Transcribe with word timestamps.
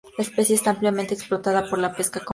La 0.17 0.23
especie 0.23 0.55
está 0.55 0.71
ampliamente 0.71 1.13
explotada 1.13 1.69
por 1.69 1.77
la 1.77 1.93
pesca 1.95 2.13
comercial. 2.21 2.29